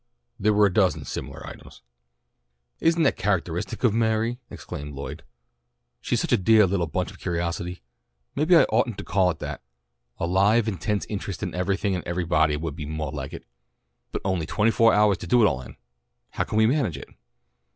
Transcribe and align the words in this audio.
There 0.39 0.51
were 0.51 0.65
a 0.65 0.73
dozen 0.73 1.05
similar 1.05 1.45
items. 1.45 1.83
"Isn't 2.79 3.03
that 3.03 3.17
characteristic 3.17 3.83
of 3.83 3.93
Mary?" 3.93 4.39
exclaimed 4.49 4.95
Lloyd. 4.95 5.23
"She's 5.99 6.19
such 6.19 6.31
a 6.31 6.37
deah 6.37 6.65
little 6.65 6.87
bunch 6.87 7.11
of 7.11 7.19
curiosity. 7.19 7.83
Maybe 8.33 8.55
I 8.55 8.63
oughtn't 8.63 8.97
to 8.97 9.03
call 9.03 9.29
it 9.29 9.37
that. 9.37 9.61
A 10.17 10.25
live, 10.25 10.67
intense 10.67 11.05
interest 11.05 11.43
in 11.43 11.53
everything 11.53 11.93
and 11.93 12.03
everybody 12.07 12.57
would 12.57 12.75
be 12.75 12.87
moah 12.87 13.11
like 13.11 13.31
it. 13.31 13.45
But 14.11 14.23
only 14.25 14.47
twenty 14.47 14.71
foah 14.71 14.91
hours 14.91 15.19
to 15.19 15.27
do 15.27 15.43
it 15.43 15.47
all 15.47 15.61
in! 15.61 15.75
How 16.31 16.45
can 16.45 16.57
we 16.57 16.65
manage 16.65 16.97
it?" 16.97 17.09